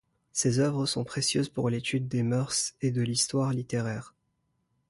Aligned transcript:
Ses 0.31 0.57
œuvres 0.57 0.87
sont 0.87 1.03
précieuses 1.03 1.47
pour 1.49 1.69
l’étude 1.69 2.07
des 2.07 2.23
mœurs 2.23 2.73
et 2.81 2.89
de 2.89 3.03
l’histoire 3.03 3.51
littéraire. 3.53 4.15